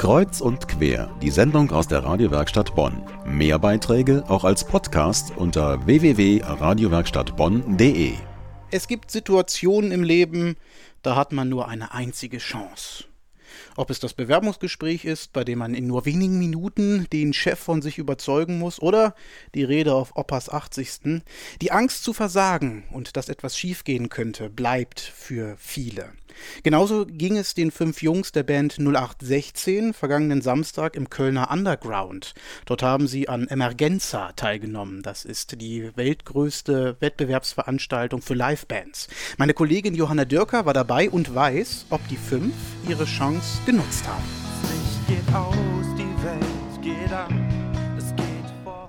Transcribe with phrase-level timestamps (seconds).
[0.00, 3.02] Kreuz und quer, die Sendung aus der Radiowerkstatt Bonn.
[3.26, 8.14] Mehr Beiträge auch als Podcast unter www.radiowerkstattbonn.de.
[8.70, 10.56] Es gibt Situationen im Leben,
[11.02, 13.04] da hat man nur eine einzige Chance.
[13.76, 17.82] Ob es das Bewerbungsgespräch ist, bei dem man in nur wenigen Minuten den Chef von
[17.82, 19.14] sich überzeugen muss, oder
[19.54, 21.20] die Rede auf Oppas 80.
[21.60, 26.14] Die Angst zu versagen und dass etwas schiefgehen könnte, bleibt für viele.
[26.62, 32.34] Genauso ging es den fünf Jungs der Band 0816 vergangenen Samstag im Kölner Underground.
[32.66, 35.02] Dort haben sie an Emergenza teilgenommen.
[35.02, 39.08] Das ist die weltgrößte Wettbewerbsveranstaltung für Livebands.
[39.38, 42.54] Meine Kollegin Johanna Dürker war dabei und weiß, ob die fünf
[42.88, 44.24] ihre Chance genutzt haben.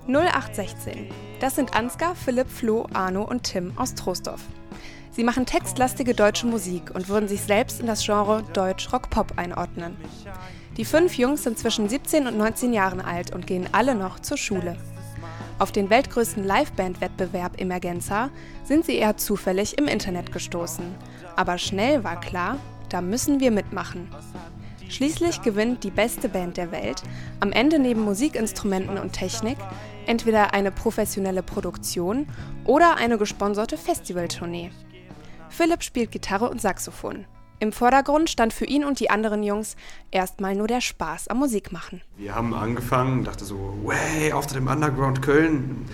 [0.08, 1.10] 0816.
[1.40, 4.42] Das sind Ansgar, Philipp, Flo, Arno und Tim aus Troisdorf.
[5.14, 9.98] Sie machen textlastige deutsche Musik und würden sich selbst in das Genre Deutsch-Rock-Pop einordnen.
[10.78, 14.38] Die fünf Jungs sind zwischen 17 und 19 Jahren alt und gehen alle noch zur
[14.38, 14.78] Schule.
[15.60, 18.30] Auf den weltgrößten Liveband-Wettbewerb Emergenza
[18.64, 20.86] sind sie eher zufällig im Internet gestoßen.
[21.36, 24.08] Aber schnell war klar, da müssen wir mitmachen.
[24.88, 27.04] Schließlich gewinnt die beste Band der Welt,
[27.42, 29.58] am Ende neben Musikinstrumenten und Technik,
[30.06, 32.28] entweder eine professionelle Produktion
[32.66, 34.72] oder eine gesponserte Festivaltournee.
[35.52, 37.26] Philipp spielt Gitarre und Saxophon.
[37.60, 39.76] Im Vordergrund stand für ihn und die anderen Jungs
[40.10, 42.02] erstmal nur der Spaß am Musikmachen.
[42.18, 45.86] Wir haben angefangen und dachte so, way, auf dem Underground Köln,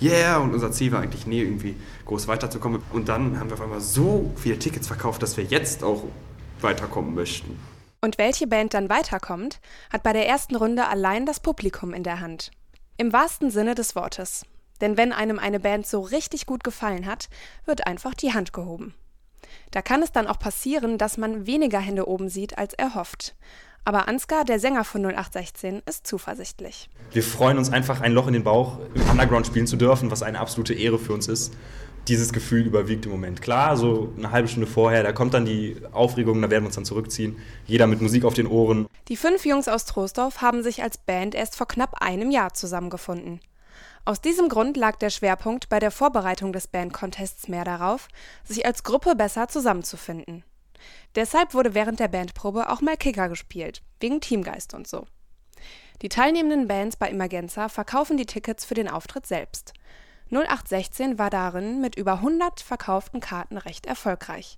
[0.00, 0.38] yeah.
[0.38, 2.82] Und unser Ziel war eigentlich nie irgendwie groß weiterzukommen.
[2.92, 6.04] Und dann haben wir auf einmal so viele Tickets verkauft, dass wir jetzt auch
[6.60, 7.58] weiterkommen möchten.
[8.00, 12.20] Und welche Band dann weiterkommt, hat bei der ersten Runde allein das Publikum in der
[12.20, 12.52] Hand.
[12.98, 14.44] Im wahrsten Sinne des Wortes.
[14.80, 17.28] Denn wenn einem eine Band so richtig gut gefallen hat,
[17.64, 18.94] wird einfach die Hand gehoben.
[19.70, 23.34] Da kann es dann auch passieren, dass man weniger Hände oben sieht, als er hofft.
[23.86, 26.90] Aber Ansgar, der Sänger von 0816, ist zuversichtlich.
[27.12, 30.24] Wir freuen uns einfach, ein Loch in den Bauch im Underground spielen zu dürfen, was
[30.24, 31.54] eine absolute Ehre für uns ist.
[32.08, 33.42] Dieses Gefühl überwiegt im Moment.
[33.42, 36.74] Klar, so eine halbe Stunde vorher, da kommt dann die Aufregung, da werden wir uns
[36.74, 37.36] dann zurückziehen.
[37.64, 38.86] Jeder mit Musik auf den Ohren.
[39.06, 43.40] Die fünf Jungs aus Troisdorf haben sich als Band erst vor knapp einem Jahr zusammengefunden.
[44.06, 48.06] Aus diesem Grund lag der Schwerpunkt bei der Vorbereitung des Band-Contests mehr darauf,
[48.44, 50.44] sich als Gruppe besser zusammenzufinden.
[51.16, 55.06] Deshalb wurde während der Bandprobe auch mal Kicker gespielt, wegen Teamgeist und so.
[56.02, 59.72] Die teilnehmenden Bands bei Emergenza verkaufen die Tickets für den Auftritt selbst.
[60.30, 64.56] 0816 war darin mit über 100 verkauften Karten recht erfolgreich.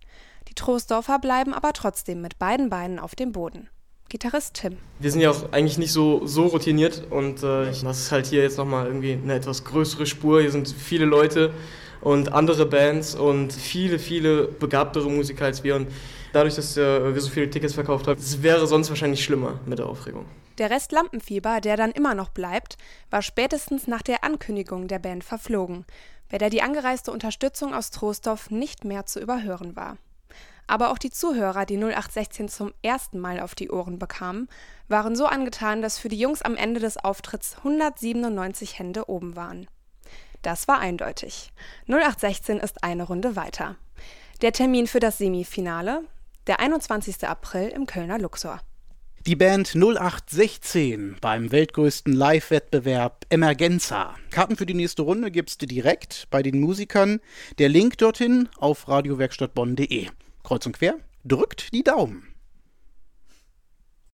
[0.48, 3.70] Die Troisdorfer bleiben aber trotzdem mit beiden Beinen auf dem Boden.
[4.08, 4.78] Gitarrist Tim.
[4.98, 8.42] Wir sind ja auch eigentlich nicht so, so routiniert und äh, das ist halt hier
[8.42, 10.40] jetzt nochmal irgendwie eine etwas größere Spur.
[10.40, 11.52] Hier sind viele Leute
[12.00, 15.76] und andere Bands und viele, viele begabtere Musiker als wir.
[15.76, 15.88] Und
[16.32, 19.78] dadurch, dass äh, wir so viele Tickets verkauft haben, es wäre sonst wahrscheinlich schlimmer mit
[19.78, 20.24] der Aufregung.
[20.58, 22.78] Der Rest Lampenfieber, der dann immer noch bleibt,
[23.10, 25.84] war spätestens nach der Ankündigung der Band verflogen,
[26.30, 29.98] bei der die angereiste Unterstützung aus Troisdorf nicht mehr zu überhören war.
[30.68, 34.48] Aber auch die Zuhörer, die 0816 zum ersten Mal auf die Ohren bekamen,
[34.86, 39.66] waren so angetan, dass für die Jungs am Ende des Auftritts 197 Hände oben waren.
[40.42, 41.52] Das war eindeutig.
[41.88, 43.76] 0816 ist eine Runde weiter.
[44.42, 46.02] Der Termin für das Semifinale,
[46.46, 47.26] der 21.
[47.26, 48.60] April im Kölner Luxor.
[49.26, 54.14] Die Band 0816 beim weltgrößten Live-Wettbewerb Emergenza.
[54.30, 57.20] Karten für die nächste Runde gibst du direkt bei den Musikern.
[57.58, 60.08] Der Link dorthin auf radiowerkstattbonn.de.
[60.48, 60.94] Kreuz und quer,
[61.24, 62.27] drückt die Daumen.